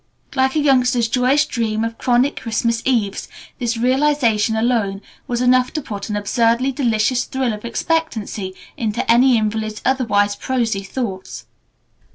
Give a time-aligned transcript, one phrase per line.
[0.33, 3.27] Like a youngster's joyous dream of chronic Christmas Eves,
[3.59, 9.37] this realization alone was enough to put an absurdly delicious thrill of expectancy into any
[9.37, 11.45] invalid's otherwise prosy thoughts.